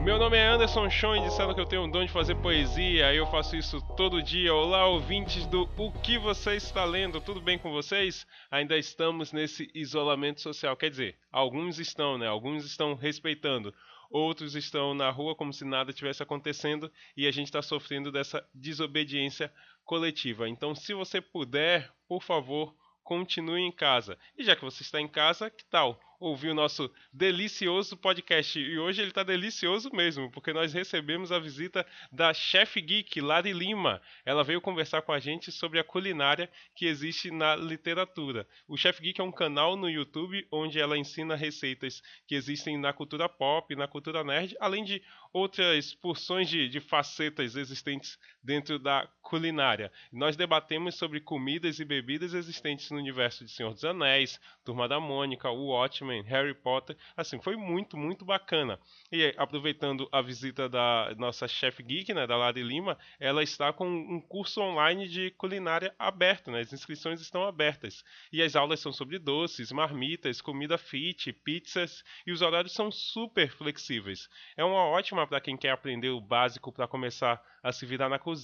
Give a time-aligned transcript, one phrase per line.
[0.00, 3.12] Meu nome é Anderson Chon e disseram que eu tenho um dom de fazer poesia,
[3.12, 4.54] eu faço isso todo dia.
[4.54, 7.20] Olá, ouvintes do O que você está lendo?
[7.20, 8.24] Tudo bem com vocês?
[8.48, 10.76] Ainda estamos nesse isolamento social.
[10.76, 12.28] Quer dizer, alguns estão, né?
[12.28, 13.74] Alguns estão respeitando.
[14.08, 18.46] Outros estão na rua como se nada tivesse acontecendo e a gente está sofrendo dessa
[18.54, 19.52] desobediência
[19.84, 20.48] coletiva.
[20.48, 24.16] Então, se você puder, por favor, continue em casa.
[24.38, 28.58] E já que você está em casa, que tal ouvir o nosso delicioso podcast.
[28.58, 33.52] E hoje ele está delicioso mesmo, porque nós recebemos a visita da Chef Geek, Lari
[33.52, 34.00] Lima.
[34.24, 38.46] Ela veio conversar com a gente sobre a culinária que existe na literatura.
[38.66, 42.92] O Chef Geek é um canal no YouTube onde ela ensina receitas que existem na
[42.92, 48.18] cultura pop, na cultura nerd, além de outras porções de, de facetas existentes
[48.48, 49.92] dentro da culinária.
[50.10, 54.98] Nós debatemos sobre comidas e bebidas existentes no universo de Senhor dos Anéis, Turma da
[54.98, 56.96] Mônica, o Watchmen, Harry Potter.
[57.14, 58.80] Assim, foi muito, muito bacana.
[59.12, 63.86] E aproveitando a visita da nossa chefe geek, né, da Lari Lima, ela está com
[63.86, 66.60] um curso online de culinária aberto, né?
[66.60, 68.02] As inscrições estão abertas.
[68.32, 73.50] E as aulas são sobre doces, marmitas, comida fit, pizzas, e os horários são super
[73.50, 74.26] flexíveis.
[74.56, 78.18] É uma ótima para quem quer aprender o básico para começar a se virar na
[78.18, 78.37] cozinha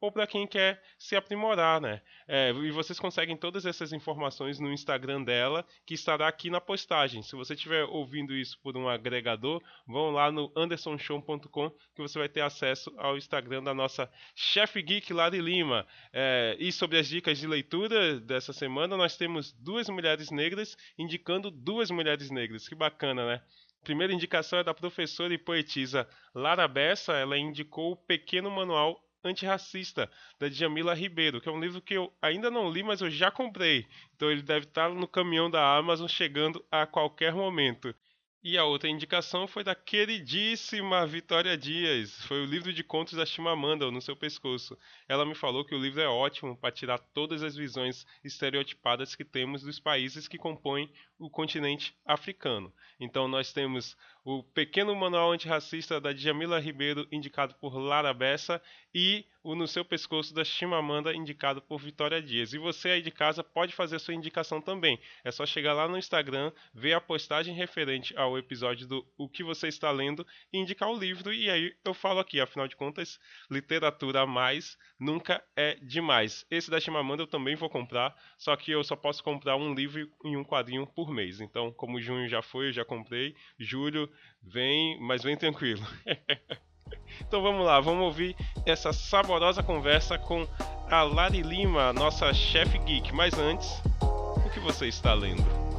[0.00, 2.00] ou para quem quer se aprimorar, né?
[2.26, 7.22] É, e vocês conseguem todas essas informações no Instagram dela, que estará aqui na postagem.
[7.22, 12.28] Se você estiver ouvindo isso por um agregador, vão lá no andersonshow.com que você vai
[12.28, 15.86] ter acesso ao Instagram da nossa Chef Geek Lari Lima.
[16.12, 21.50] É, e sobre as dicas de leitura dessa semana, nós temos duas mulheres negras indicando
[21.50, 22.66] duas mulheres negras.
[22.66, 23.42] Que bacana, né?
[23.82, 27.14] primeira indicação é da professora e poetisa Lara Bessa.
[27.14, 32.12] Ela indicou o Pequeno Manual Antirracista, da Djamila Ribeiro, que é um livro que eu
[32.22, 33.86] ainda não li, mas eu já comprei.
[34.14, 37.94] Então ele deve estar no caminhão da Amazon chegando a qualquer momento.
[38.42, 42.24] E a outra indicação foi da queridíssima Vitória Dias.
[42.24, 44.78] Foi o livro de contos da Chimamanda, No Seu Pescoço.
[45.06, 49.26] Ela me falou que o livro é ótimo para tirar todas as visões estereotipadas que
[49.26, 52.72] temos dos países que compõem o continente africano.
[52.98, 58.60] Então nós temos o Pequeno Manual Antirracista da Djamila Ribeiro, indicado por Lara Bessa,
[58.94, 62.52] e o No Seu Pescoço da Chimamanda, indicado por Vitória Dias.
[62.52, 65.00] E você aí de casa pode fazer sua indicação também.
[65.24, 69.42] É só chegar lá no Instagram, ver a postagem referente ao episódio do O que
[69.42, 71.32] você está lendo e indicar o livro.
[71.32, 73.18] E aí eu falo aqui, afinal de contas,
[73.50, 76.44] literatura a mais nunca é demais.
[76.50, 80.10] Esse da Chimamanda eu também vou comprar, só que eu só posso comprar um livro
[80.24, 81.40] e um quadrinho por mês.
[81.40, 83.34] Então, como junho já foi, eu já comprei.
[83.58, 84.10] Julho
[84.42, 85.86] vem, mas vem tranquilo.
[87.20, 90.46] então vamos lá, vamos ouvir essa saborosa conversa com
[90.90, 93.12] a Lari Lima, nossa chefe geek.
[93.14, 93.68] Mas antes,
[94.00, 95.69] o que você está lendo?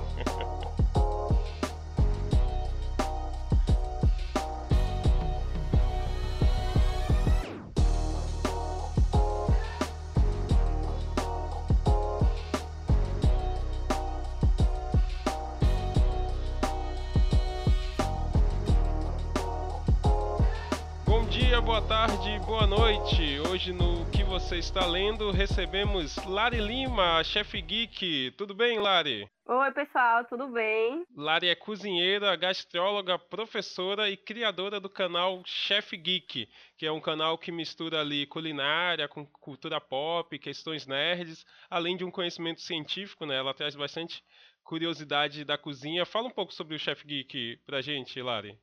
[23.61, 28.31] Hoje no que você está lendo recebemos Lari Lima, chefe geek.
[28.35, 29.29] Tudo bem, Lari?
[29.45, 31.05] Oi, pessoal, tudo bem?
[31.15, 37.37] Lari é cozinheira, gastróloga, professora e criadora do canal Chef Geek, que é um canal
[37.37, 43.35] que mistura ali culinária com cultura pop, questões nerds, além de um conhecimento científico, né?
[43.35, 44.23] Ela traz bastante
[44.63, 46.03] curiosidade da cozinha.
[46.03, 48.57] Fala um pouco sobre o Chef Geek pra gente, Lari.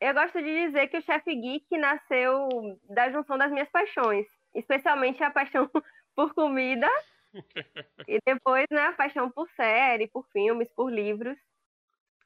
[0.00, 2.48] Eu gosto de dizer que o Chef Geek nasceu
[2.88, 5.68] da junção das minhas paixões, especialmente a paixão
[6.14, 6.88] por comida
[8.08, 11.36] e depois né, a paixão por série, por filmes, por livros.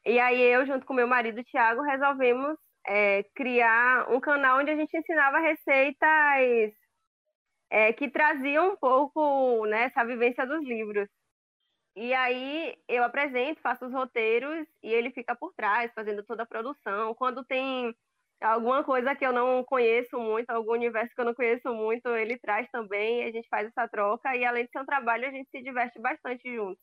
[0.05, 2.56] E aí eu, junto com meu marido Tiago, resolvemos
[2.87, 6.73] é, criar um canal onde a gente ensinava receitas
[7.70, 11.08] é, que traziam um pouco né, essa vivência dos livros.
[11.97, 16.47] E aí eu apresento, faço os roteiros e ele fica por trás, fazendo toda a
[16.47, 17.14] produção.
[17.14, 17.94] Quando tem
[18.40, 22.38] alguma coisa que eu não conheço muito, algum universo que eu não conheço muito, ele
[22.38, 25.50] traz também, a gente faz essa troca e além de ser um trabalho, a gente
[25.50, 26.82] se diverte bastante juntos.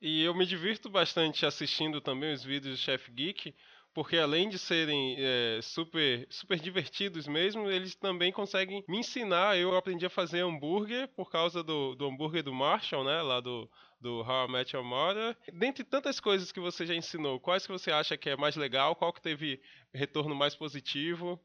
[0.00, 3.54] E eu me divirto bastante assistindo também os vídeos do Chef Geek,
[3.96, 9.56] porque além de serem é, super, super divertidos mesmo, eles também conseguem me ensinar.
[9.56, 13.70] Eu aprendi a fazer hambúrguer por causa do, do hambúrguer do Marshall, né, lá do,
[14.00, 15.36] do How I Met Your Mother.
[15.52, 18.96] Dentre tantas coisas que você já ensinou, quais que você acha que é mais legal?
[18.96, 19.60] Qual que teve
[19.94, 21.40] retorno mais positivo?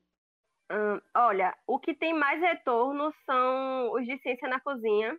[0.72, 5.18] Hum, olha, o que tem mais retorno são os de ciência na cozinha,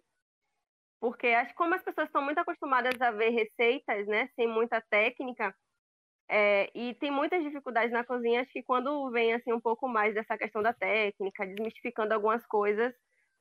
[1.00, 5.54] porque acho como as pessoas estão muito acostumadas a ver receitas, né, sem muita técnica,
[6.30, 10.14] É, e tem muitas dificuldades na cozinha, acho que quando vem assim um pouco mais
[10.14, 12.94] dessa questão da técnica, desmistificando algumas coisas,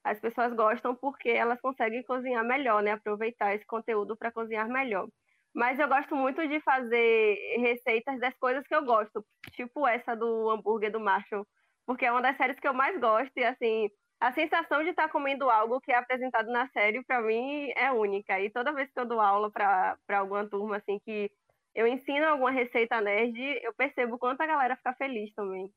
[0.03, 2.91] as pessoas gostam porque elas conseguem cozinhar melhor, né?
[2.91, 5.07] Aproveitar esse conteúdo para cozinhar melhor.
[5.53, 10.49] Mas eu gosto muito de fazer receitas das coisas que eu gosto, tipo essa do
[10.49, 11.45] hambúrguer do Marshall,
[11.85, 13.89] porque é uma das séries que eu mais gosto e assim,
[14.19, 17.91] a sensação de estar tá comendo algo que é apresentado na série para mim é
[17.91, 18.39] única.
[18.39, 21.29] E toda vez que eu dou aula para alguma turma assim que
[21.75, 25.69] eu ensino alguma receita nerd, eu percebo quanto a galera fica feliz também.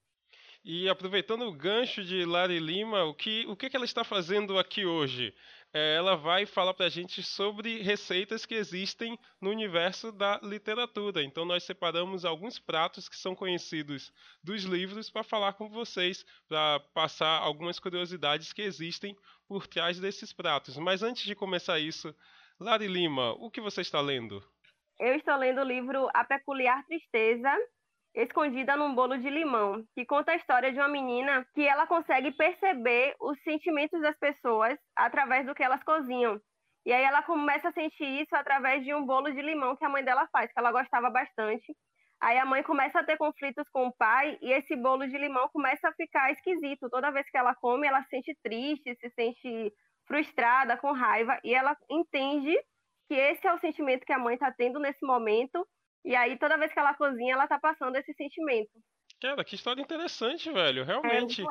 [0.67, 4.87] E aproveitando o gancho de Lari Lima, o que, o que, ela está fazendo aqui
[4.87, 5.35] hoje?
[5.75, 11.23] É, ela vai falar para a gente sobre receitas que existem no universo da literatura.
[11.23, 14.11] Então, nós separamos alguns pratos que são conhecidos
[14.43, 19.15] dos livros para falar com vocês, para passar algumas curiosidades que existem
[19.47, 20.79] por trás desses pratos.
[20.79, 22.15] Mas antes de começar isso,
[22.59, 24.43] Lari Lima, o que você está lendo?
[24.99, 27.51] Eu estou lendo o livro A Peculiar Tristeza,
[28.15, 32.31] escondida num bolo de limão, que conta a história de uma menina que ela consegue
[32.33, 36.41] perceber os sentimentos das pessoas através do que elas cozinham.
[36.87, 39.89] E aí ela começa a sentir isso através de um bolo de limão que a
[39.89, 41.75] mãe dela faz, que ela gostava bastante.
[42.21, 45.49] Aí a mãe começa a ter conflitos com o pai e esse bolo de limão
[45.49, 46.89] começa a ficar esquisito.
[46.91, 49.73] Toda vez que ela come, ela se sente triste, se sente
[50.07, 52.55] frustrada, com raiva, e ela entende
[53.09, 55.67] que esse é o sentimento que a mãe está tendo nesse momento,
[56.05, 58.71] e aí toda vez que ela cozinha, ela está passando esse sentimento.
[59.21, 60.85] Cara, que história interessante, velho.
[60.85, 61.43] Realmente.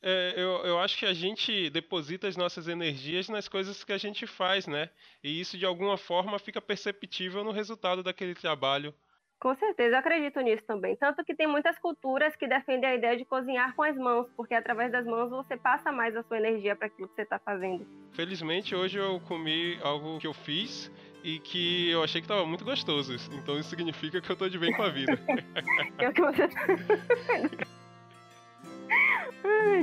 [0.00, 3.92] É, é, eu, eu acho que a gente deposita as nossas energias nas coisas que
[3.92, 4.88] a gente faz, né?
[5.22, 8.94] E isso de alguma forma fica perceptível no resultado daquele trabalho.
[9.40, 10.96] Com certeza, eu acredito nisso também.
[10.96, 14.52] Tanto que tem muitas culturas que defendem a ideia de cozinhar com as mãos, porque
[14.52, 17.86] através das mãos você passa mais a sua energia para aquilo que você está fazendo.
[18.12, 20.90] Felizmente, hoje eu comi algo que eu fiz
[21.28, 23.14] e que eu achei que estava muito gostoso.
[23.32, 25.20] Então isso significa que eu estou de bem com a vida.
[26.00, 26.48] eu que você...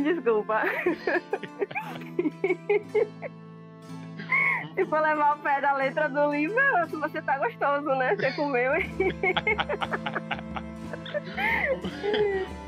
[0.04, 0.64] Desculpa.
[4.74, 6.60] Se for levar o pé da letra do livro,
[6.90, 8.16] se você tá gostoso, né?
[8.16, 8.72] Você comeu.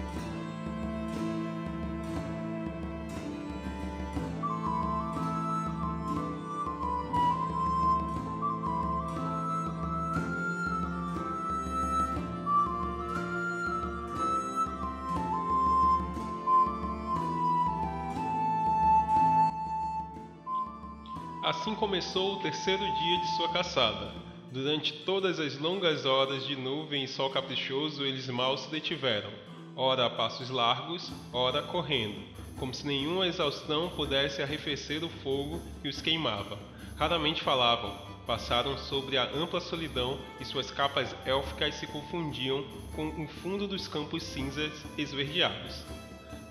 [21.48, 24.12] Assim começou o terceiro dia de sua caçada.
[24.52, 29.30] Durante todas as longas horas de nuvem e sol caprichoso, eles mal se detiveram,
[29.74, 32.22] ora a passos largos, ora correndo,
[32.60, 36.60] como se nenhuma exaustão pudesse arrefecer o fogo que os queimava.
[36.98, 43.26] Raramente falavam, passaram sobre a ampla solidão e suas capas élficas se confundiam com o
[43.26, 45.86] fundo dos campos cinzas esverdeados.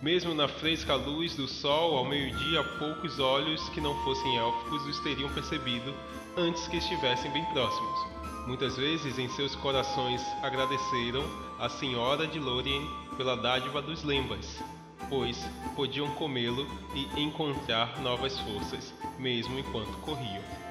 [0.07, 5.01] Mesmo na fresca luz do sol, ao meio-dia, poucos olhos que não fossem élficos os
[5.01, 5.93] teriam percebido
[6.37, 8.07] antes que estivessem bem próximos.
[8.47, 11.25] Muitas vezes em seus corações agradeceram
[11.59, 14.63] a Senhora de Lorien pela dádiva dos lembas,
[15.09, 15.45] pois
[15.75, 20.66] podiam comê-lo e encontrar novas forças, mesmo enquanto corriam.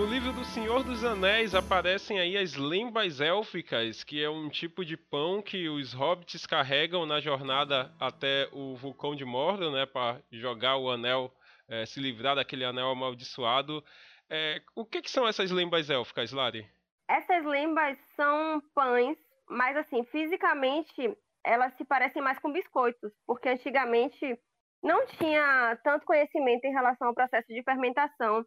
[0.00, 4.82] No livro do Senhor dos Anéis aparecem aí as lembas élficas, que é um tipo
[4.82, 10.22] de pão que os hobbits carregam na jornada até o vulcão de Mordor, né, para
[10.32, 11.30] jogar o anel,
[11.68, 13.84] é, se livrar daquele anel amaldiçoado.
[14.30, 16.66] É, o que, que são essas lembas élficas, Lari?
[17.06, 19.18] Essas lembas são pães,
[19.50, 21.14] mas assim, fisicamente
[21.44, 24.34] elas se parecem mais com biscoitos, porque antigamente
[24.82, 28.46] não tinha tanto conhecimento em relação ao processo de fermentação.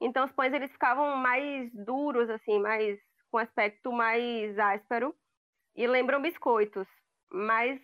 [0.00, 2.98] Então os pães eles ficavam mais duros, assim, mais
[3.30, 5.14] com aspecto mais áspero
[5.74, 6.86] e lembram biscoitos,
[7.32, 7.80] mas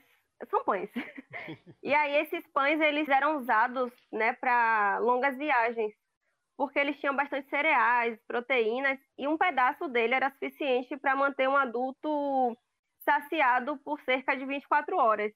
[0.48, 0.88] são pães.
[1.82, 5.92] e aí esses pães eles eram usados, né, para longas viagens,
[6.56, 11.56] porque eles tinham bastante cereais, proteínas e um pedaço dele era suficiente para manter um
[11.56, 12.56] adulto
[13.00, 15.32] saciado por cerca de 24 horas.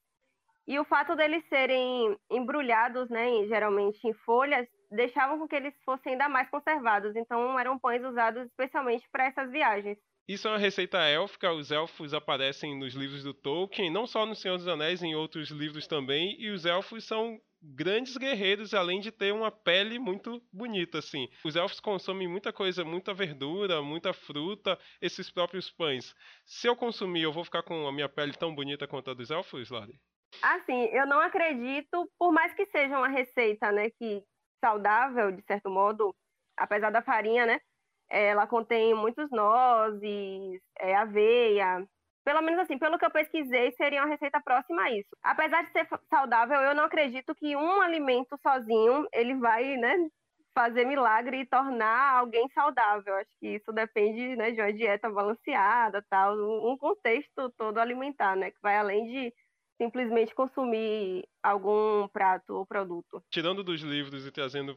[0.66, 6.12] E o fato deles serem embrulhados, né, geralmente em folhas, deixavam com que eles fossem
[6.12, 7.14] ainda mais conservados.
[7.16, 9.98] Então eram pães usados especialmente para essas viagens.
[10.26, 14.34] Isso é uma receita élfica, os elfos aparecem nos livros do Tolkien, não só no
[14.34, 19.12] Senhor dos Anéis, em outros livros também, e os elfos são grandes guerreiros, além de
[19.12, 21.28] ter uma pele muito bonita, assim.
[21.44, 26.14] Os elfos consomem muita coisa, muita verdura, muita fruta, esses próprios pães.
[26.46, 29.30] Se eu consumir, eu vou ficar com a minha pele tão bonita quanto a dos
[29.30, 30.00] elfos, Lari?
[30.42, 34.22] Assim, eu não acredito, por mais que seja uma receita, né, que
[34.64, 36.14] saudável, de certo modo,
[36.56, 37.60] apesar da farinha, né?
[38.08, 41.86] ela contém muitos nozes, é, aveia.
[42.24, 45.10] Pelo menos assim, pelo que eu pesquisei, seria uma receita próxima a isso.
[45.22, 50.08] Apesar de ser saudável, eu não acredito que um alimento sozinho ele vai, né,
[50.54, 53.14] fazer milagre e tornar alguém saudável.
[53.16, 58.50] Acho que isso depende, né, de uma dieta balanceada, tal, um contexto todo alimentar, né,
[58.50, 59.34] que vai além de
[59.76, 63.22] simplesmente consumir algum prato ou produto.
[63.30, 64.76] Tirando dos livros e trazendo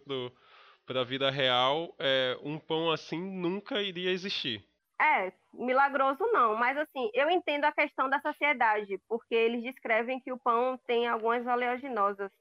[0.85, 4.63] para a vida real, é, um pão assim nunca iria existir.
[4.99, 10.31] É, milagroso não, mas assim, eu entendo a questão da saciedade, porque eles descrevem que
[10.31, 12.31] o pão tem algumas oleaginosas.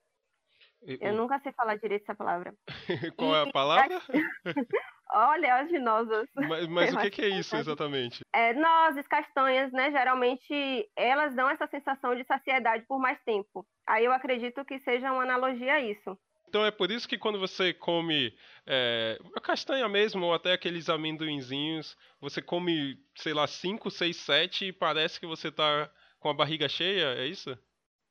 [1.01, 2.55] Eu nunca sei falar direito essa palavra.
[3.17, 4.01] Qual é a palavra?
[5.13, 6.29] oleaginosas.
[6.35, 8.21] Mas, mas o que, que, é isso exatamente?
[8.33, 9.91] É, nozes, castanhas, né?
[9.91, 13.67] Geralmente elas dão essa sensação de saciedade por mais tempo.
[13.87, 16.19] Aí eu acredito que seja uma analogia a isso.
[16.49, 18.33] Então é por isso que quando você come
[18.67, 24.65] é, a castanha mesmo, ou até aqueles amendoinzinhos, você come, sei lá, 5, 6, 7
[24.67, 25.91] e parece que você tá
[26.21, 27.59] com a barriga cheia, é isso?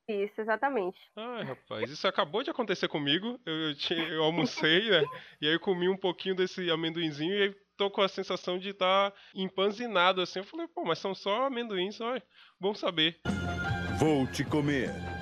[0.08, 0.98] Isso, exatamente.
[1.16, 3.40] Ai, rapaz, isso acabou de acontecer comigo.
[3.44, 5.02] Eu, eu, tinha, eu almocei, né?
[5.40, 8.70] E aí eu comi um pouquinho desse amendoinzinho e aí tô com a sensação de
[8.70, 10.38] estar tá empanzinado assim.
[10.38, 12.16] Eu falei, pô, mas são só amendoins, ó,
[12.60, 13.20] bom saber.
[13.98, 15.15] Vou te comer.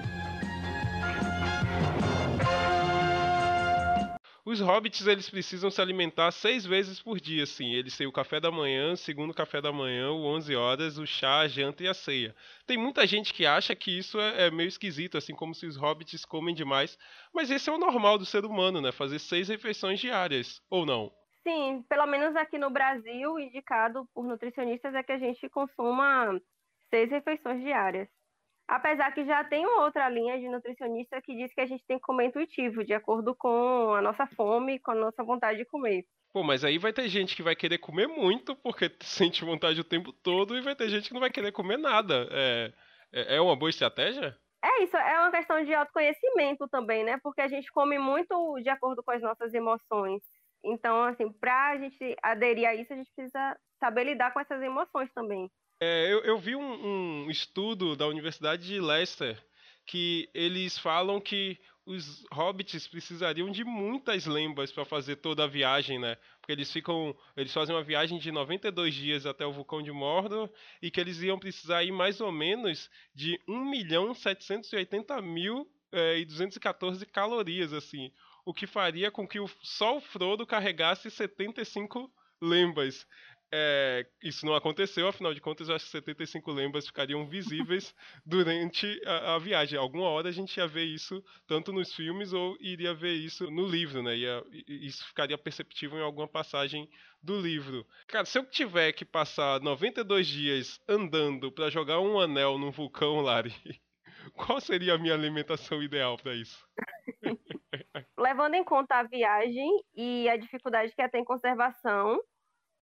[4.46, 7.72] Os hobbits eles precisam se alimentar seis vezes por dia, assim.
[7.72, 11.38] Eles têm o café da manhã, segundo café da manhã, o 11 horas, o chá,
[11.38, 12.36] a janta e a ceia.
[12.66, 15.76] Tem muita gente que acha que isso é, é, meio esquisito, assim como se os
[15.76, 16.98] hobbits comem demais.
[17.32, 18.92] Mas esse é o normal do ser humano, né?
[18.92, 21.10] Fazer seis refeições diárias, ou não?
[21.42, 26.38] Sim, pelo menos aqui no Brasil, indicado por nutricionistas é que a gente consuma
[26.90, 28.08] seis refeições diárias.
[28.66, 31.98] Apesar que já tem uma outra linha de nutricionista que diz que a gente tem
[31.98, 36.06] que comer intuitivo, de acordo com a nossa fome, com a nossa vontade de comer.
[36.32, 39.84] Pô, mas aí vai ter gente que vai querer comer muito porque sente vontade o
[39.84, 42.26] tempo todo e vai ter gente que não vai querer comer nada.
[42.30, 42.72] É,
[43.12, 44.36] é, é uma boa estratégia?
[44.64, 47.18] É isso, é uma questão de autoconhecimento também, né?
[47.22, 50.22] Porque a gente come muito de acordo com as nossas emoções.
[50.64, 54.62] Então, assim, para a gente aderir a isso, a gente precisa saber lidar com essas
[54.62, 55.50] emoções também.
[55.86, 56.86] É, eu, eu, vi um,
[57.26, 59.38] um, estudo da Universidade de Leicester
[59.84, 65.98] que eles falam que os hobbits precisariam de muitas lembas para fazer toda a viagem,
[65.98, 66.16] né?
[66.40, 70.48] Porque eles ficam, eles fazem uma viagem de 92 dias até o vulcão de Mordor
[70.80, 76.16] e que eles iam precisar ir mais ou menos de 1 milhão 780 mil é,
[76.18, 78.10] e 214 calorias, assim,
[78.42, 82.10] o que faria com que o, só o Frodo carregasse 75
[82.40, 83.06] lembas.
[83.56, 87.94] É, isso não aconteceu, afinal de contas, eu acho que 75 lembas ficariam visíveis
[88.26, 89.78] durante a, a, viagem.
[89.78, 93.64] Alguma hora a gente ia ver isso tanto nos filmes ou iria ver isso no
[93.64, 94.16] livro, né?
[94.16, 96.90] Ia, isso ficaria perceptível em alguma passagem
[97.22, 97.86] do livro.
[98.08, 103.20] Cara, se eu tiver que passar 92 dias andando para jogar um anel num vulcão,
[103.20, 103.54] Lari,
[104.34, 106.66] qual seria a minha alimentação ideal para isso?
[108.18, 112.20] Levando em conta a viagem e a dificuldade que é ter em conservação,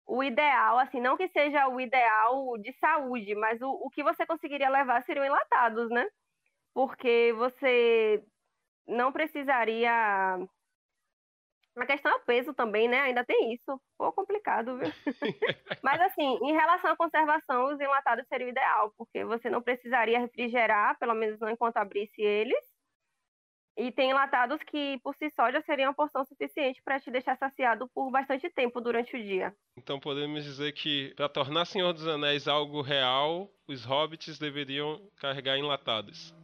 [0.06, 4.26] o ideal, assim, não que seja o ideal de saúde, mas o, o que você
[4.26, 6.06] conseguiria levar seriam enlatados, né?
[6.74, 8.22] Porque você
[8.86, 9.90] não precisaria.
[11.76, 13.00] A questão é o peso também, né?
[13.00, 13.80] Ainda tem isso.
[13.96, 14.90] Pô, complicado, viu?
[15.82, 20.18] Mas, assim, em relação à conservação, os enlatados seria o ideal, porque você não precisaria
[20.18, 22.69] refrigerar, pelo menos não enquanto abrisse eles.
[23.80, 27.38] E tem enlatados que, por si só, já seriam uma porção suficiente para te deixar
[27.38, 29.54] saciado por bastante tempo durante o dia.
[29.74, 35.56] Então podemos dizer que, para tornar Senhor dos Anéis algo real, os hobbits deveriam carregar
[35.56, 36.36] enlatados.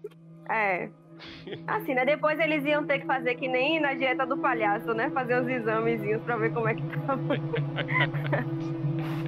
[0.49, 0.88] É.
[1.69, 2.07] Assim, né?
[2.07, 5.11] Depois eles iam ter que fazer que nem na dieta do palhaço, né?
[5.11, 7.21] Fazer uns examezinhos para ver como é que tava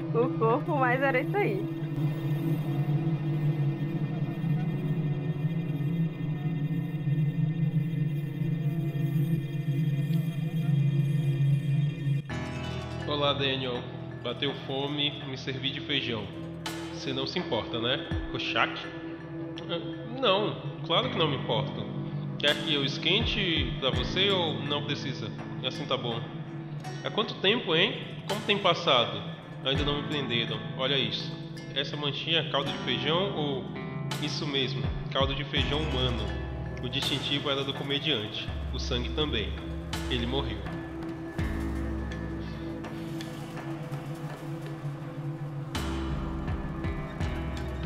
[0.14, 1.77] o corpo, mas era isso aí.
[13.28, 13.82] Olá, Daniel.
[14.24, 16.26] Bateu fome, me servi de feijão.
[16.94, 18.08] Você não se importa, né?
[18.32, 18.72] Kochak?
[19.68, 20.56] Ah, não,
[20.86, 21.84] claro que não me importo.
[22.38, 25.30] Quer que eu esquente pra você ou não precisa?
[25.62, 26.18] Assim tá bom.
[27.04, 28.02] Há quanto tempo, hein?
[28.26, 29.22] Como tem passado?
[29.62, 30.58] Ainda não me prenderam.
[30.78, 31.30] Olha isso.
[31.74, 33.64] Essa manchinha é caldo de feijão ou.
[34.22, 34.82] Isso mesmo,
[35.12, 36.24] caldo de feijão humano.
[36.82, 38.48] O distintivo era do comediante.
[38.72, 39.52] O sangue também.
[40.10, 40.87] Ele morreu.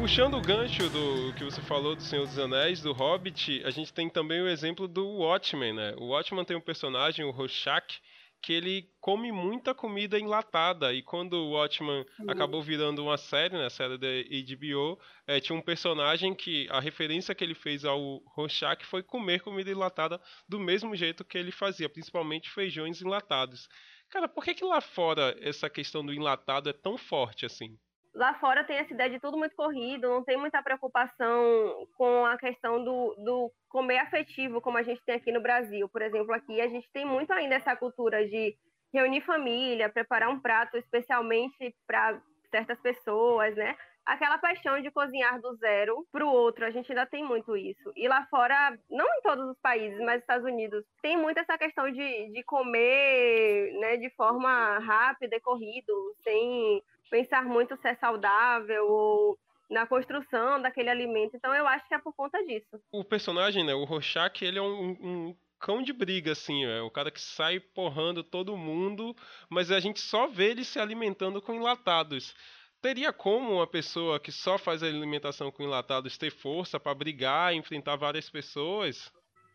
[0.02, 3.92] Puxando o gancho do que você falou do Senhor dos Anéis, do Hobbit, a gente
[3.92, 5.94] tem também o exemplo do Watchmen, né?
[5.96, 8.02] O Watchmen tem um personagem, o Rorschach,
[8.42, 10.92] que ele come muita comida enlatada.
[10.92, 12.24] E quando o Watchman Sim.
[12.26, 16.80] acabou virando uma série, né, a série da HBO, é, tinha um personagem que a
[16.80, 21.52] referência que ele fez ao Rorschach foi comer comida enlatada do mesmo jeito que ele
[21.52, 23.68] fazia, principalmente feijões enlatados.
[24.10, 27.78] Cara, por que, que lá fora essa questão do enlatado é tão forte assim?
[28.14, 32.36] Lá fora tem essa ideia de tudo muito corrido, não tem muita preocupação com a
[32.36, 35.88] questão do, do comer afetivo, como a gente tem aqui no Brasil.
[35.88, 38.54] Por exemplo, aqui a gente tem muito ainda essa cultura de
[38.92, 43.74] reunir família, preparar um prato especialmente para certas pessoas, né?
[44.04, 46.64] aquela paixão de cozinhar do zero para o outro.
[46.64, 47.92] A gente ainda tem muito isso.
[47.96, 51.56] E lá fora, não em todos os países, mas nos Estados Unidos, tem muito essa
[51.56, 57.94] questão de, de comer né, de forma rápida e corrido, sem pensar muito se é
[57.96, 59.38] saudável ou
[59.70, 61.36] na construção daquele alimento.
[61.36, 62.80] Então eu acho que é por conta disso.
[62.90, 66.90] O personagem, né, o Rorschach, ele é um, um cão de briga, assim, é o
[66.90, 69.14] cara que sai porrando todo mundo,
[69.50, 72.34] mas a gente só vê ele se alimentando com enlatados.
[72.80, 77.96] Teria como uma pessoa que só faz alimentação com enlatados ter força para brigar, enfrentar
[77.96, 79.12] várias pessoas?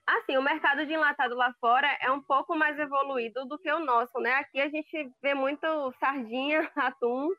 [0.08, 3.84] Assim, o mercado de enlatado lá fora é um pouco mais evoluído do que o
[3.84, 4.36] nosso, né?
[4.36, 5.68] Aqui a gente vê muito
[6.00, 7.30] sardinha, atum,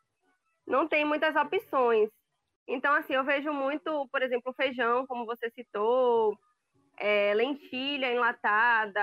[0.68, 2.08] não tem muitas opções.
[2.68, 6.38] Então, assim, eu vejo muito, por exemplo, feijão, como você citou,
[6.98, 9.02] é, lentilha enlatada.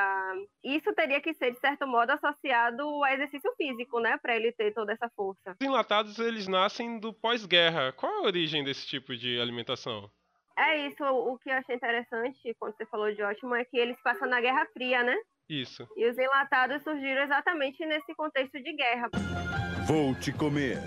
[0.63, 4.17] Isso teria que ser, de certo modo, associado ao exercício físico, né?
[4.21, 5.55] Para ele ter toda essa força.
[5.59, 7.91] Os enlatados, eles nascem do pós-guerra.
[7.93, 10.09] Qual é a origem desse tipo de alimentação?
[10.57, 14.01] É isso, o que eu achei interessante quando você falou de ótimo é que eles
[14.01, 15.17] passam na Guerra Fria, né?
[15.49, 15.85] Isso.
[15.97, 19.09] E os enlatados surgiram exatamente nesse contexto de guerra.
[19.85, 20.77] Vou te comer.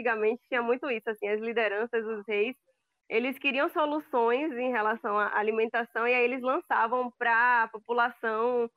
[0.00, 2.56] Antigamente tinha muito isso, assim, as lideranças, os reis,
[3.08, 8.70] eles queriam soluções em relação à alimentação e aí eles lançavam para a população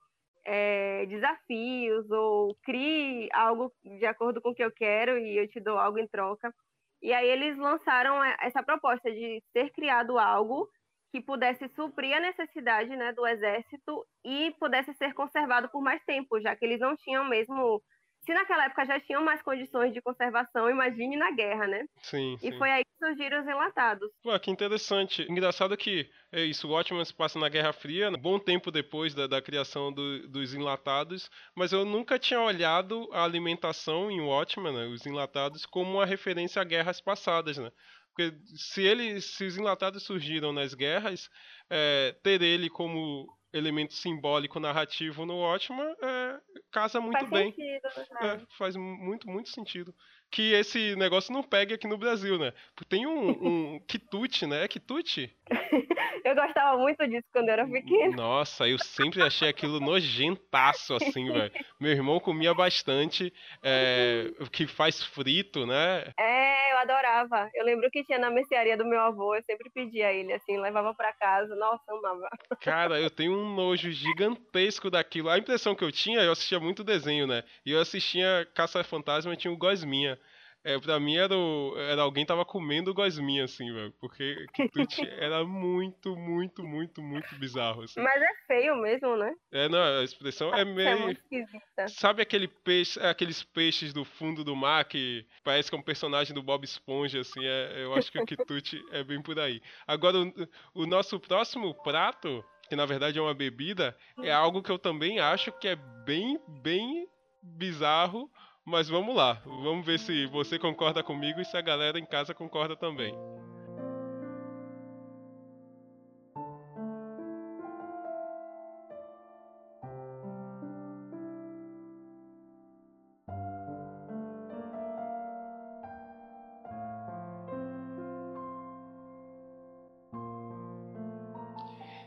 [0.45, 5.59] é, desafios ou crie algo de acordo com o que eu quero e eu te
[5.59, 6.53] dou algo em troca.
[7.01, 10.67] E aí eles lançaram essa proposta de ser criado algo
[11.11, 16.41] que pudesse suprir a necessidade né, do exército e pudesse ser conservado por mais tempo,
[16.41, 17.81] já que eles não tinham mesmo
[18.25, 21.85] se naquela época já tinham mais condições de conservação, imagine na guerra, né?
[22.01, 22.35] Sim.
[22.35, 22.57] E sim.
[22.57, 24.09] foi aí que surgiram os enlatados.
[24.23, 25.29] Pô, que interessante.
[25.29, 29.13] Engraçado que é isso, o Watchmen se passa na Guerra Fria, um bom tempo depois
[29.13, 34.73] da, da criação do, dos enlatados, mas eu nunca tinha olhado a alimentação em Watchmen,
[34.73, 37.71] né, os enlatados, como uma referência a guerras passadas, né?
[38.15, 41.29] Porque se, ele, se os enlatados surgiram nas guerras,
[41.69, 46.39] é, ter ele como elemento simbólico narrativo no Watchman é,
[46.71, 47.51] casa muito faz bem.
[47.51, 47.87] Sentido,
[48.21, 49.95] é, faz muito, muito sentido.
[50.33, 52.53] Que esse negócio não pegue aqui no Brasil, né?
[52.89, 54.63] Tem um, um quitute, né?
[54.63, 55.31] É quitute?
[56.25, 58.15] eu gostava muito disso quando eu era pequeno.
[58.15, 61.51] Nossa, eu sempre achei aquilo nojentaço, assim, velho.
[61.79, 66.11] Meu irmão comia bastante, é, que faz frito, né?
[66.17, 67.47] É, eu adorava.
[67.53, 70.59] Eu lembro que tinha na mercearia do meu avô, eu sempre pedia a ele, assim,
[70.59, 71.55] levava para casa.
[71.55, 72.27] Nossa, amava.
[72.59, 75.29] Cara, eu tenho um nojo gigantesco daquilo.
[75.29, 77.43] A impressão que eu tinha, eu assistia muito desenho, né?
[77.63, 80.17] E eu assistia Caça Fantasma e tinha o Gosminha.
[80.63, 83.93] É, pra mim era, o, era alguém tava comendo gosminha, assim, velho.
[83.99, 88.01] Porque Kitute era muito, muito, muito, muito bizarro, assim.
[88.01, 89.33] Mas é feio mesmo, né?
[89.51, 90.87] É, não, a expressão é meio.
[90.87, 91.87] É muito esquisita.
[91.89, 96.33] Sabe aquele peixe, aqueles peixes do fundo do mar que parece que é um personagem
[96.33, 97.43] do Bob Esponja, assim?
[97.43, 99.61] É, eu acho que o Kitute é bem por aí.
[99.85, 100.33] Agora, o,
[100.73, 105.19] o nosso próximo prato, que na verdade é uma bebida, é algo que eu também
[105.19, 107.05] acho que é bem, bem
[107.41, 108.31] bizarro
[108.65, 112.33] mas vamos lá, vamos ver se você concorda comigo e se a galera em casa
[112.33, 113.13] concorda também.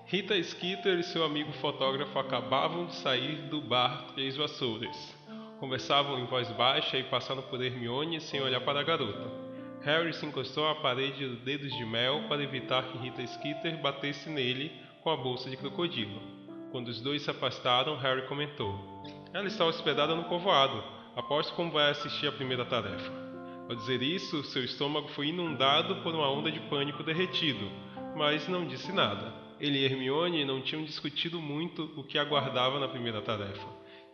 [0.06, 5.15] Rita Skeeter e seu amigo fotógrafo acabavam de sair do bar Três Vassouras.
[5.58, 9.30] Conversavam em voz baixa e passaram por Hermione sem olhar para a garota.
[9.82, 14.28] Harry se encostou à parede de dedos de mel para evitar que Rita Skeeter batesse
[14.28, 14.70] nele
[15.02, 16.20] com a bolsa de crocodilo.
[16.72, 20.82] Quando os dois se afastaram, Harry comentou: Ela está hospedada no povoado.
[21.14, 23.10] Aposto como vai assistir a primeira tarefa.
[23.68, 27.70] Ao dizer isso, seu estômago foi inundado por uma onda de pânico derretido,
[28.14, 29.32] mas não disse nada.
[29.58, 33.66] Ele e Hermione não tinham discutido muito o que aguardava na primeira tarefa.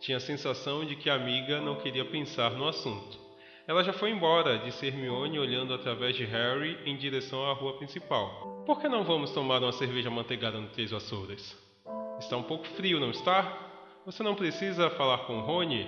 [0.03, 3.17] Tinha a sensação de que a amiga não queria pensar no assunto.
[3.65, 8.65] Ela já foi embora, disse Hermione olhando através de Harry em direção à rua principal.
[8.65, 11.57] Por que não vamos tomar uma cerveja manteigada no Três Vassouras?
[12.19, 13.57] Está um pouco frio, não está?
[14.05, 15.87] Você não precisa falar com Rony?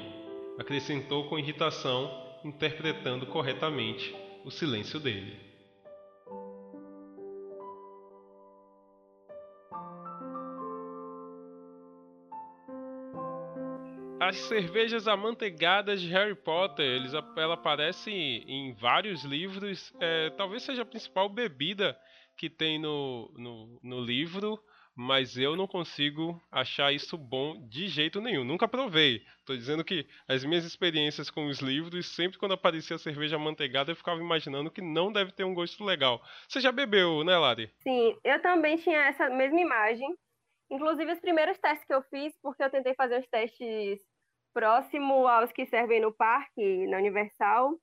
[0.57, 2.09] Acrescentou com irritação,
[2.45, 5.44] interpretando corretamente o silêncio dele.
[14.27, 19.93] As cervejas amanteigadas de Harry Potter, eles, ela aparece em vários livros.
[19.99, 21.95] É, talvez seja a principal bebida
[22.35, 24.59] que tem no, no, no livro
[24.95, 28.45] mas eu não consigo achar isso bom de jeito nenhum.
[28.45, 29.21] Nunca provei.
[29.39, 33.95] Estou dizendo que as minhas experiências com os livros, sempre quando aparecia cerveja manteigada, eu
[33.95, 36.23] ficava imaginando que não deve ter um gosto legal.
[36.47, 37.69] Você já bebeu, né, Lari?
[37.83, 40.15] Sim, eu também tinha essa mesma imagem.
[40.71, 43.99] Inclusive, os primeiros testes que eu fiz, porque eu tentei fazer os testes
[44.55, 47.77] próximo aos que servem no parque, na Universal,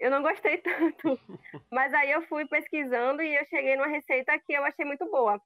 [0.00, 1.18] eu não gostei tanto.
[1.70, 5.40] Mas aí eu fui pesquisando e eu cheguei numa receita que eu achei muito boa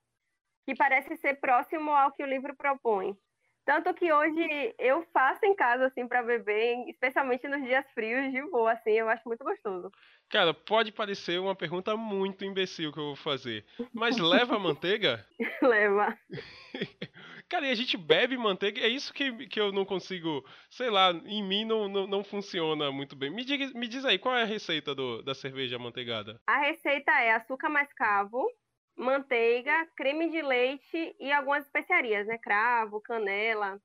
[0.64, 3.16] que parece ser próximo ao que o livro propõe.
[3.64, 8.42] Tanto que hoje eu faço em casa, assim, para beber, especialmente nos dias frios, de
[8.50, 9.90] boa, assim, eu acho muito gostoso.
[10.28, 15.24] Cara, pode parecer uma pergunta muito imbecil que eu vou fazer, mas leva manteiga?
[15.62, 16.18] leva.
[17.48, 18.80] Cara, e a gente bebe manteiga?
[18.80, 22.90] É isso que, que eu não consigo, sei lá, em mim não, não, não funciona
[22.90, 23.30] muito bem.
[23.30, 26.40] Me, diga, me diz aí, qual é a receita do, da cerveja manteigada?
[26.46, 28.48] A receita é açúcar mascavo,
[28.96, 32.38] manteiga, creme de leite e algumas especiarias, né?
[32.38, 33.80] Cravo, canela.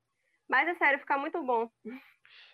[0.48, 1.70] Mas é sério, fica muito bom.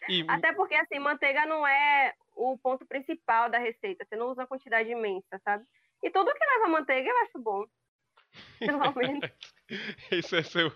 [0.10, 0.26] E...
[0.30, 4.06] Até porque, assim, manteiga não é o ponto principal da receita.
[4.06, 5.66] Você não usa uma quantidade imensa, sabe?
[6.02, 7.66] E tudo que leva manteiga eu acho bom.
[8.60, 9.30] Pelo menos.
[10.12, 10.72] Esse é seu,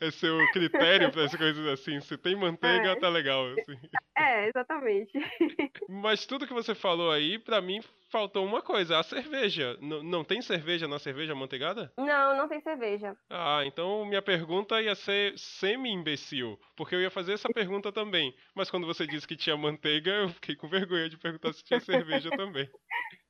[0.00, 2.00] é seu critério para as coisas assim.
[2.00, 2.96] Se tem manteiga, é.
[2.96, 3.46] tá legal.
[3.46, 3.78] Assim.
[4.16, 5.12] É, exatamente.
[5.88, 9.76] Mas tudo que você falou aí, para mim, faltou uma coisa: a cerveja.
[9.80, 11.92] N não tem cerveja na cerveja manteigada?
[11.96, 13.16] Não, não tem cerveja.
[13.28, 16.58] Ah, então minha pergunta ia ser semi-imbecil.
[16.76, 18.34] Porque eu ia fazer essa pergunta também.
[18.54, 21.80] Mas quando você disse que tinha manteiga, eu fiquei com vergonha de perguntar se tinha
[21.80, 22.68] cerveja também.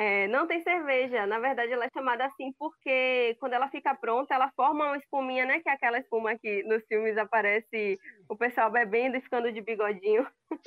[0.00, 1.26] É, não tem cerveja.
[1.26, 5.44] Na verdade, ela é chamada assim porque quando ela fica pronta, ela forma uma espuminha,
[5.44, 5.58] né?
[5.60, 10.24] Que é aquela espuma que nos filmes aparece o pessoal bebendo e ficando de bigodinho.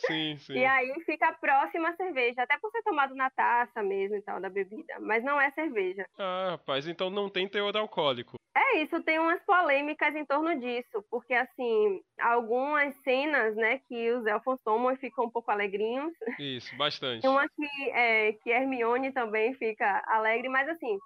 [0.08, 0.54] Sim, sim.
[0.54, 4.40] E aí fica próxima à cerveja, até por ser tomado na taça mesmo e tal,
[4.40, 5.00] da bebida.
[5.00, 6.06] Mas não é cerveja.
[6.18, 8.36] Ah, rapaz, então não tem teor alcoólico.
[8.56, 14.26] É isso, tem umas polêmicas em torno disso, porque assim, algumas cenas, né, que os
[14.26, 16.14] elfos tomam e ficam um pouco alegrinhos.
[16.38, 17.22] Isso, bastante.
[17.22, 21.00] Tem uma que, é, que Hermione também fica alegre, mas assim,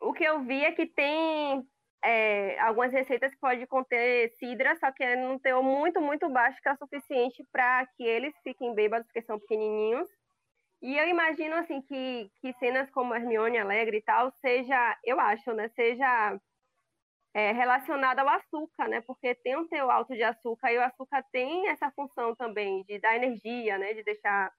[0.00, 1.62] o que eu vi é que tem
[2.04, 6.60] é, algumas receitas que pode conter cidra, só que é num teor muito, muito baixo,
[6.60, 10.08] que é o suficiente para que eles fiquem bêbados, porque são pequenininhos.
[10.82, 15.50] E eu imagino, assim, que, que cenas como Hermione alegre e tal, seja, eu acho,
[15.54, 16.38] né, seja
[17.32, 19.00] é, relacionada ao açúcar, né?
[19.00, 22.98] Porque tem um teor alto de açúcar e o açúcar tem essa função também de
[22.98, 23.94] dar energia, né?
[23.94, 24.52] De deixar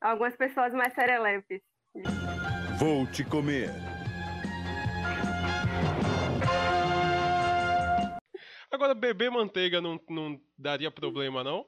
[0.00, 1.60] algumas pessoas mais serelepes.
[2.78, 3.70] Vou te comer.
[8.72, 11.66] Agora, beber manteiga não, não daria problema, não?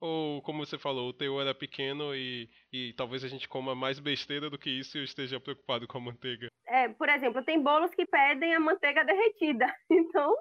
[0.00, 3.98] Ou, como você falou, o teor era pequeno e, e talvez a gente coma mais
[3.98, 6.46] besteira do que isso e eu esteja preocupado com a manteiga?
[6.66, 9.66] É, por exemplo, tem bolos que pedem a manteiga derretida.
[9.90, 10.36] Então,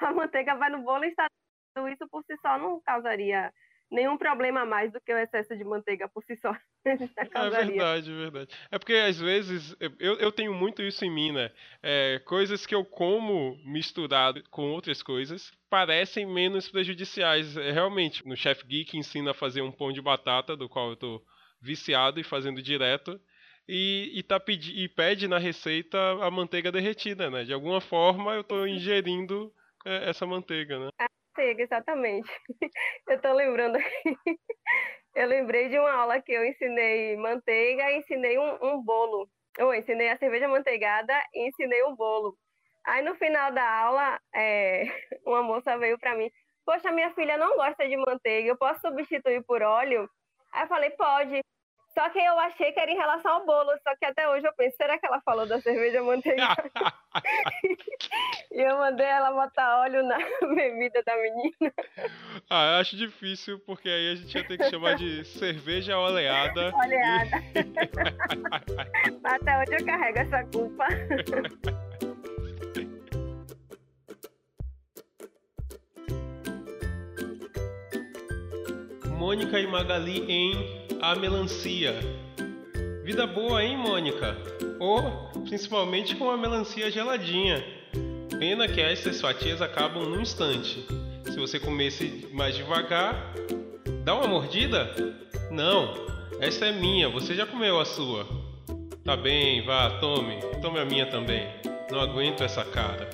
[0.00, 1.26] a manteiga vai no bolo e está
[1.90, 3.52] isso por si só não causaria
[3.92, 6.56] nenhum problema mais do que o excesso de manteiga por si só.
[6.84, 8.54] é verdade, é verdade.
[8.70, 11.50] É porque às vezes eu, eu tenho muito isso em mim, né?
[11.82, 17.56] É, coisas que eu como misturado com outras coisas parecem menos prejudiciais.
[17.56, 20.96] É, realmente, no Chef Geek ensina a fazer um pão de batata, do qual eu
[20.96, 21.22] tô
[21.60, 23.20] viciado e fazendo direto.
[23.68, 27.44] E, e, tá pedi, e pede na receita a manteiga derretida, né?
[27.44, 29.52] De alguma forma eu estou ingerindo
[29.84, 30.88] é, essa manteiga, né?
[31.42, 32.30] Manteiga, exatamente.
[33.08, 34.16] Eu tô lembrando aqui.
[35.14, 39.28] Eu lembrei de uma aula que eu ensinei manteiga e ensinei um, um bolo.
[39.58, 42.34] Eu ensinei a cerveja manteigada e ensinei um bolo.
[42.86, 44.84] Aí no final da aula, é,
[45.26, 46.30] uma moça veio para mim,
[46.64, 50.08] poxa, minha filha não gosta de manteiga, eu posso substituir por óleo?
[50.50, 51.40] Aí eu falei, pode.
[51.94, 54.52] Só que eu achei que era em relação ao bolo, só que até hoje eu
[54.54, 56.42] penso, será que ela falou da cerveja manteiga?
[58.50, 60.16] e eu mandei ela botar óleo na
[60.54, 61.72] bebida da menina.
[62.48, 66.72] Ah, eu acho difícil, porque aí a gente ia ter que chamar de cerveja oleada.
[66.74, 67.36] Oleada.
[69.24, 70.86] até hoje eu carrego essa culpa.
[79.18, 81.98] Mônica e Magali em a melancia.
[83.02, 84.36] Vida boa, hein, Mônica?
[84.78, 85.02] Ou
[85.44, 87.62] principalmente com a melancia geladinha.
[88.38, 90.86] Pena que essas fatias acabam num instante.
[91.24, 93.34] Se você comesse mais devagar,
[94.04, 94.94] dá uma mordida?
[95.50, 95.92] Não,
[96.38, 98.24] essa é minha, você já comeu a sua.
[99.04, 101.48] Tá bem, vá, tome, tome a minha também.
[101.90, 103.10] Não aguento essa cara.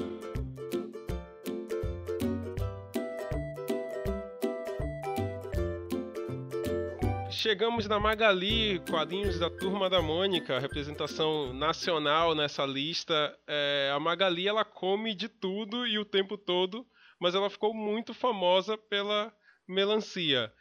[7.38, 13.14] Chegamos na Magali, quadrinhos da Turma da Mônica, representação nacional nessa lista.
[13.46, 16.84] É, a Magali ela come de tudo e o tempo todo,
[17.20, 19.32] mas ela ficou muito famosa pela
[19.68, 20.52] melancia.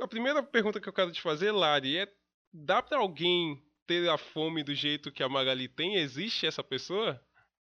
[0.00, 2.08] A primeira pergunta que eu quero te fazer, Lari, é:
[2.50, 5.96] dá para alguém ter a fome do jeito que a Magali tem?
[5.96, 7.20] Existe essa pessoa?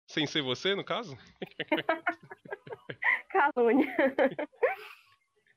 [0.07, 1.17] Sem ser você, no caso?
[3.33, 3.97] Calúnia.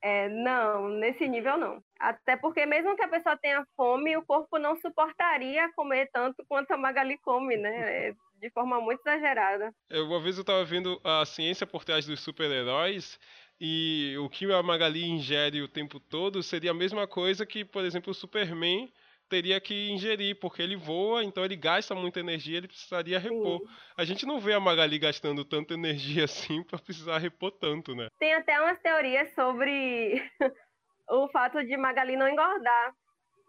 [0.08, 1.84] É, não, nesse nível não.
[2.00, 6.70] Até porque mesmo que a pessoa tenha fome, o corpo não suportaria comer tanto quanto
[6.72, 7.72] a Magali come, né?
[8.12, 9.74] É, de forma muito exagerada.
[9.90, 13.20] É, uma vez eu estava vendo a ciência por trás dos super-heróis
[13.60, 17.84] e o que a Magali ingere o tempo todo seria a mesma coisa que, por
[17.84, 18.92] exemplo, o Superman
[19.30, 23.60] teria que ingerir, porque ele voa, então ele gasta muita energia, ele precisaria repor.
[23.60, 23.68] Sim.
[23.98, 28.08] A gente não vê a Magali gastando tanta energia assim para precisar repor tanto, né?
[28.20, 30.22] Tem até umas teorias sobre
[31.10, 32.94] o fato de Magali não engordar.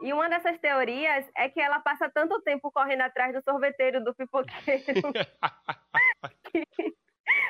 [0.02, 4.14] E uma dessas teorias é que ela passa tanto tempo correndo atrás do sorveteiro do
[4.14, 4.52] pipoqueiro
[6.52, 6.94] que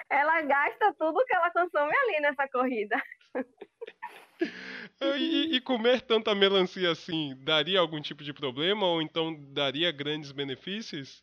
[0.09, 2.97] ela gasta tudo que ela consome ali nessa corrida.
[5.01, 10.33] E, e, comer tanta melancia assim, daria algum tipo de problema ou então daria grandes
[10.33, 11.23] benefícios?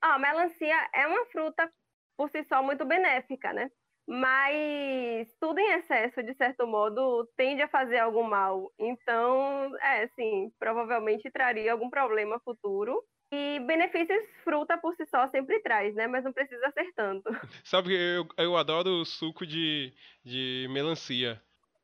[0.00, 1.70] Ah, a melancia é uma fruta
[2.16, 3.70] por si só muito benéfica, né?
[4.06, 8.72] Mas tudo em excesso, de certo modo, tende a fazer algum mal.
[8.78, 13.02] Então, é, sim, provavelmente traria algum problema futuro.
[13.30, 16.06] E benefícios fruta por si só sempre traz, né?
[16.06, 17.28] Mas não precisa ser tanto.
[17.62, 19.92] Sabe, eu, eu adoro o suco de,
[20.24, 21.38] de melancia.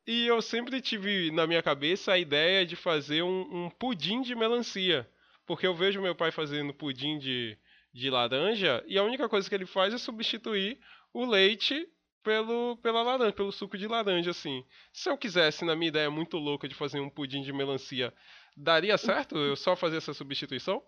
[0.07, 4.35] E eu sempre tive na minha cabeça a ideia de fazer um, um pudim de
[4.35, 5.09] melancia.
[5.47, 7.57] Porque eu vejo meu pai fazendo pudim de,
[7.93, 10.79] de laranja e a única coisa que ele faz é substituir
[11.13, 11.87] o leite
[12.23, 14.65] pelo, pela laranja, pelo suco de laranja, assim.
[14.91, 18.13] Se eu quisesse, na minha ideia muito louca de fazer um pudim de melancia,
[18.57, 20.83] daria certo eu só fazer essa substituição?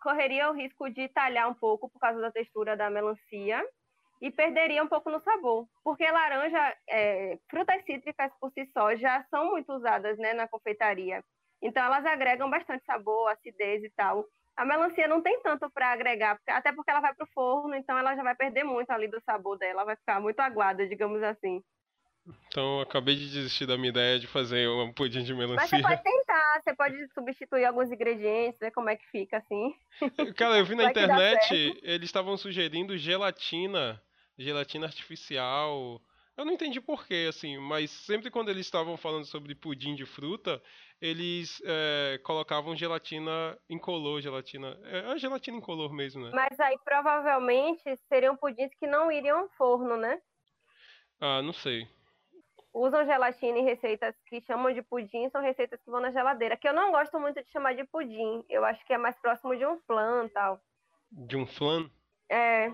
[0.00, 3.62] Correria o risco de talhar um pouco por causa da textura da melancia
[4.22, 9.24] e perderia um pouco no sabor, porque laranja, é, frutas cítricas por si só já
[9.28, 11.24] são muito usadas né, na confeitaria,
[11.60, 14.24] então elas agregam bastante sabor, acidez e tal.
[14.56, 17.98] A melancia não tem tanto para agregar, até porque ela vai para o forno, então
[17.98, 21.60] ela já vai perder muito ali do sabor dela, vai ficar muito aguada, digamos assim.
[22.46, 25.56] Então, eu acabei de desistir da minha ideia de fazer um pudim de melancia.
[25.56, 29.74] Mas você pode tentar, você pode substituir alguns ingredientes, ver como é que fica assim.
[30.36, 34.00] Cara, eu vi na internet, eles estavam sugerindo gelatina
[34.42, 36.00] gelatina artificial.
[36.36, 40.62] Eu não entendi porquê, assim, mas sempre quando eles estavam falando sobre pudim de fruta,
[41.00, 44.78] eles é, colocavam gelatina incolor, gelatina.
[44.84, 46.30] É a gelatina incolor mesmo, né?
[46.32, 50.20] Mas aí provavelmente seriam pudins que não iriam ao forno, né?
[51.20, 51.86] Ah, não sei.
[52.72, 56.56] Usam gelatina em receitas que chamam de pudim, são receitas que vão na geladeira.
[56.56, 58.42] Que eu não gosto muito de chamar de pudim.
[58.48, 60.58] Eu acho que é mais próximo de um flan tal.
[61.10, 61.90] De um flan?
[62.30, 62.72] É,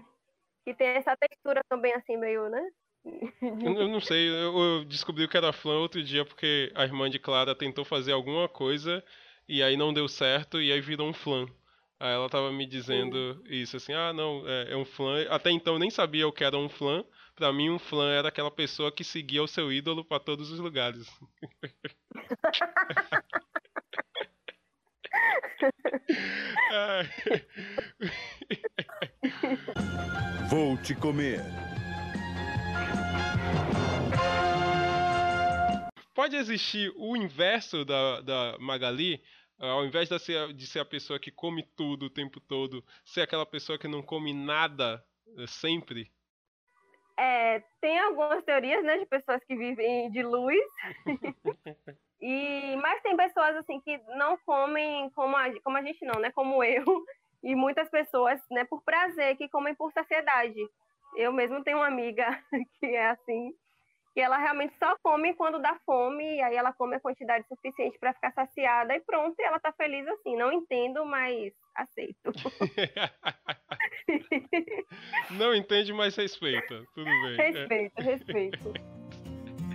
[0.64, 2.61] que tem essa textura também assim meio, né?
[3.05, 7.55] Eu não sei, eu descobri que era flan outro dia porque a irmã de Clara
[7.55, 9.03] tentou fazer alguma coisa
[9.49, 11.47] e aí não deu certo e aí virou um flan.
[12.01, 15.27] Aí ela tava me dizendo isso, assim, ah, não, é, é, um flan.
[15.31, 17.05] Até então eu nem sabia o que era um flan.
[17.35, 20.61] Pra mim, um flan era aquela pessoa que seguia o seu ídolo para todos os
[20.61, 21.09] lugares.
[30.51, 31.41] Vou te comer.
[36.15, 39.23] Pode existir o inverso da, da Magali?
[39.59, 43.23] Ao invés de ser, de ser a pessoa que come tudo o tempo todo, ser
[43.23, 45.05] aquela pessoa que não come nada
[45.37, 46.11] eh, sempre?
[47.19, 50.65] É, tem algumas teorias, né, de pessoas que vivem de luz.
[52.21, 56.31] e mas tem pessoas assim que não comem como a, como a gente não, né,
[56.31, 56.85] como eu,
[57.43, 60.61] e muitas pessoas, né, por prazer, que comem por saciedade.
[61.17, 62.41] Eu mesmo tenho uma amiga
[62.79, 63.53] que é assim,
[64.19, 67.97] que ela realmente só come quando dá fome, e aí ela come a quantidade suficiente
[68.01, 70.37] para ficar saciada e pronto, e ela tá feliz assim.
[70.37, 72.33] Não entendo, mas aceito.
[75.31, 76.83] Não entende, mas respeita.
[76.97, 77.37] Tudo bem.
[77.37, 78.73] Respeito, respeito.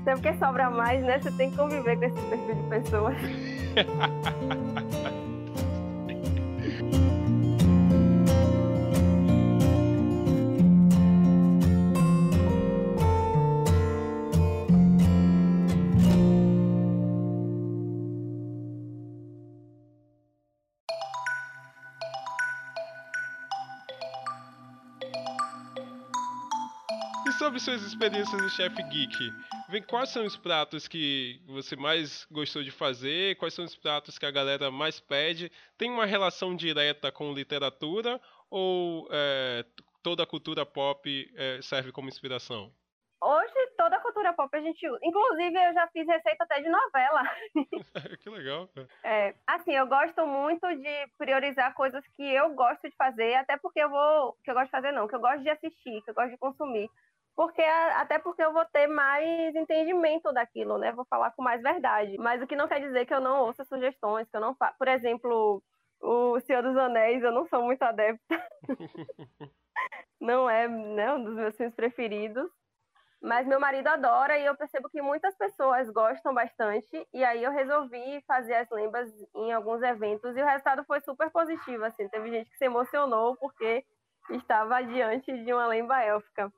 [0.02, 1.22] Até porque sobra mais, né?
[1.22, 3.16] Você tem que conviver com esse perfil de pessoas.
[27.63, 29.32] suas experiências de chefe geek,
[29.69, 33.38] vem quais são os pratos que você mais gostou de fazer?
[33.38, 35.49] Quais são os pratos que a galera mais pede?
[35.78, 39.65] Tem uma relação direta com literatura ou é,
[40.02, 42.69] toda a cultura pop é, serve como inspiração?
[43.23, 44.99] Hoje toda a cultura pop a gente usa.
[45.02, 47.23] Inclusive, eu já fiz receita até de novela.
[48.19, 48.69] que legal.
[49.02, 53.80] É, assim, eu gosto muito de priorizar coisas que eu gosto de fazer, até porque
[53.80, 54.36] eu vou.
[54.43, 56.38] Que eu gosto de fazer, não, que eu gosto de assistir, que eu gosto de
[56.38, 56.89] consumir.
[57.36, 60.91] Porque até porque eu vou ter mais entendimento daquilo, né?
[60.91, 62.15] Vou falar com mais verdade.
[62.17, 64.78] Mas o que não quer dizer que eu não ouça sugestões, que eu não faço.
[64.78, 65.62] Por exemplo,
[66.00, 68.22] o Senhor dos Anéis, eu não sou muito adepta.
[70.22, 72.50] não é né, um dos meus filmes preferidos.
[73.19, 77.08] Mas meu marido adora e eu percebo que muitas pessoas gostam bastante.
[77.13, 81.32] E aí eu resolvi fazer as lembas em alguns eventos e o resultado foi super
[81.32, 81.86] positivo.
[81.86, 83.86] Assim, teve gente que se emocionou porque
[84.30, 86.52] estava diante de uma lemba élfica.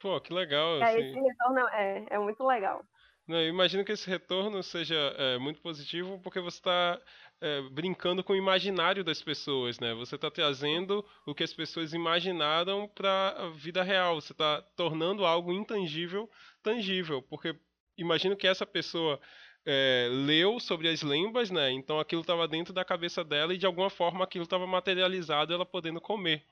[0.00, 0.82] Pô, que legal.
[0.82, 1.10] Aí assim.
[1.10, 2.84] esse retorno é, é muito legal.
[3.28, 7.00] Não, eu imagino que esse retorno seja é, muito positivo porque você está
[7.40, 9.94] é, brincando com o imaginário das pessoas, né?
[9.94, 14.20] Você está trazendo o que as pessoas imaginaram para a vida real.
[14.20, 16.28] Você está tornando algo intangível
[16.62, 17.54] tangível, porque
[17.96, 19.20] imagino que essa pessoa
[19.64, 21.70] é, leu sobre as lembas, né?
[21.70, 25.66] Então aquilo estava dentro da cabeça dela e de alguma forma aquilo estava materializado, ela
[25.66, 26.44] podendo comer.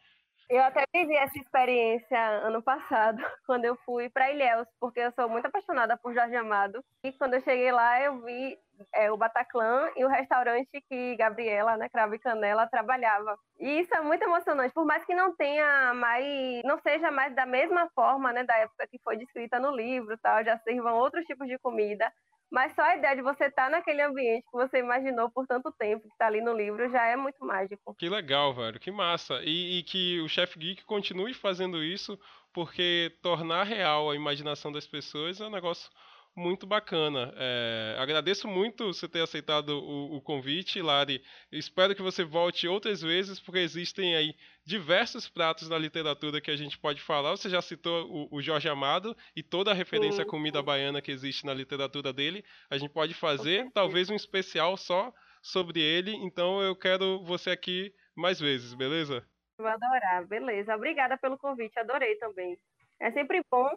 [0.51, 5.29] Eu até vivi essa experiência ano passado, quando eu fui para Ilhéus, porque eu sou
[5.29, 6.83] muito apaixonada por Jorge Amado.
[7.05, 8.59] E quando eu cheguei lá, eu vi
[8.95, 13.37] é, o Bataclan e o restaurante que Gabriela, né, Cravo e Canela, trabalhava.
[13.59, 17.45] E isso é muito emocionante, por mais que não tenha mais, não seja mais da
[17.45, 21.47] mesma forma, né, da época que foi descrita no livro, tal, já sirvam outros tipos
[21.47, 22.11] de comida.
[22.51, 25.71] Mas só a ideia de você estar tá naquele ambiente que você imaginou por tanto
[25.73, 27.95] tempo, que está ali no livro, já é muito mágico.
[27.95, 29.41] Que legal, velho, que massa.
[29.45, 32.19] E, e que o Chef Geek continue fazendo isso,
[32.53, 35.91] porque tornar real a imaginação das pessoas é um negócio
[36.39, 37.33] muito bacana.
[37.37, 41.23] É, agradeço muito você ter aceitado o, o, convite, Lari.
[41.51, 46.57] Espero que você volte outras vezes, porque existem aí diversos pratos na literatura que a
[46.57, 47.33] gente pode falar.
[47.33, 51.11] Você já citou o, o Jorge Amado e toda a referência à comida baiana que
[51.11, 52.45] existe na literatura dele.
[52.71, 56.15] A gente pode fazer talvez um especial só sobre ele.
[56.15, 59.27] Então eu quero você aqui mais vezes, beleza?
[59.59, 60.75] Vou adorar, beleza.
[60.75, 62.57] Obrigada pelo convite, adorei também.
[63.01, 63.69] É sempre bom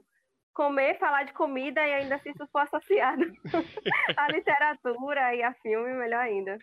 [0.53, 3.23] comer, falar de comida e ainda se isso for associado
[4.17, 6.57] à literatura e a filme, melhor ainda.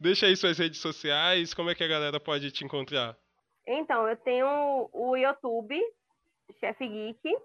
[0.00, 3.16] Deixa aí suas redes sociais, como é que a galera pode te encontrar?
[3.66, 5.80] Então, eu tenho o YouTube,
[6.60, 7.36] Chef Geek,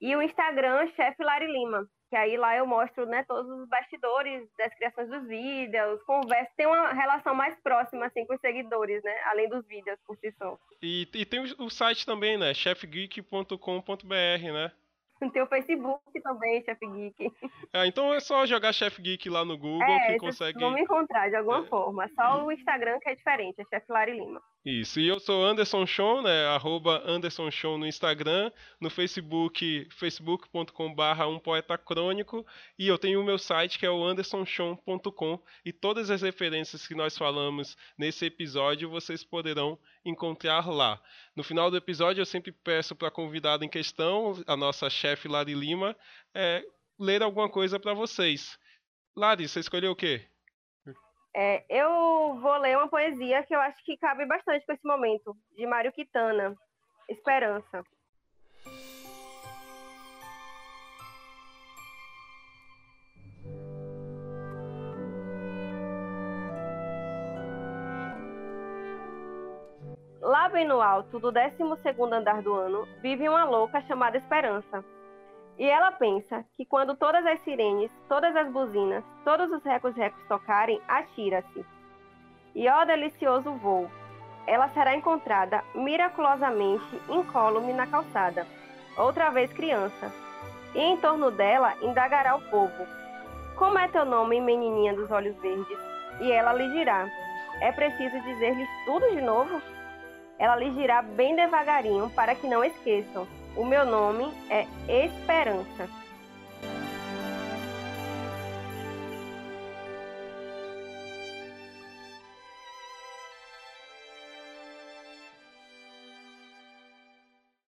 [0.00, 1.86] e o Instagram, Chef Lari Lima.
[2.08, 6.66] Que aí lá eu mostro né, todos os bastidores das criações dos vídeos, converso, tem
[6.66, 9.16] uma relação mais próxima assim com os seguidores, né?
[9.26, 10.58] Além dos vídeos por si só.
[10.82, 12.52] E, e tem o site também, né?
[12.52, 14.72] chefgeek.com.br, né?
[15.32, 17.32] Tem o Facebook também, Chef Geek.
[17.72, 20.58] É, então é só jogar Chef Geek lá no Google é, que consegue.
[20.58, 21.66] Vão me encontrar de alguma é.
[21.66, 22.08] forma.
[22.14, 24.42] Só o Instagram que é diferente, é Chef Lari Lima.
[24.62, 26.46] Isso, e eu sou Anderson Show, né?
[26.48, 32.46] Arroba Anderson Show no Instagram, no Facebook, facebook.com.br um poeta crônico,
[32.78, 36.94] e eu tenho o meu site que é o andersonshow.com, e todas as referências que
[36.94, 41.00] nós falamos nesse episódio vocês poderão encontrar lá.
[41.34, 45.26] No final do episódio eu sempre peço para a convidada em questão, a nossa chefe
[45.26, 45.96] Lari Lima,
[46.34, 46.62] é,
[46.98, 48.58] ler alguma coisa para vocês.
[49.16, 50.26] Lari, você escolheu o quê?
[51.34, 55.36] É, eu vou ler uma poesia que eu acho que cabe bastante com esse momento,
[55.56, 56.56] de Mário Quitana,
[57.08, 57.84] Esperança.
[70.20, 71.62] Lá bem no alto do 12
[72.12, 74.84] andar do ano, vive uma louca chamada Esperança
[75.58, 80.80] e ela pensa que quando todas as sirenes, todas as buzinas, todos os recos-recos tocarem,
[80.88, 81.64] atira-se.
[82.54, 83.90] E ó delicioso voo!
[84.46, 88.46] Ela será encontrada miraculosamente incólume na calçada,
[88.96, 90.10] outra vez criança.
[90.74, 92.86] E em torno dela indagará o povo:
[93.56, 95.78] Como é teu nome, menininha dos olhos verdes?
[96.20, 97.06] E ela lhe dirá:
[97.60, 99.60] É preciso dizer-lhes tudo de novo?
[100.38, 103.26] Ela lhe dirá bem devagarinho para que não esqueçam
[103.56, 105.99] o meu nome é Esperança.